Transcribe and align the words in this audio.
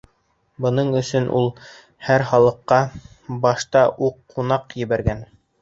Бының 0.65 0.87
өсөн 1.01 1.27
ул 1.41 1.51
һәр 2.07 2.25
халыҡҡа 2.31 2.81
башта 3.47 3.87
уҡ 4.09 4.21
ҡунаҡ 4.35 4.79
ебәргән. 4.85 5.27